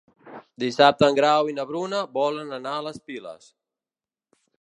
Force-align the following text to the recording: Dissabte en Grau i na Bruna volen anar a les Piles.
Dissabte 0.61 1.09
en 1.11 1.17
Grau 1.19 1.51
i 1.51 1.53
na 1.57 1.65
Bruna 1.71 1.99
volen 2.15 2.49
anar 2.57 2.73
a 2.79 2.83
les 2.87 2.99
Piles. 3.11 3.47